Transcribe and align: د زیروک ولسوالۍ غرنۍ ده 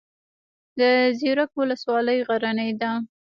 د 0.79 0.81
زیروک 1.19 1.51
ولسوالۍ 1.59 2.19
غرنۍ 2.27 2.71
ده 2.81 2.91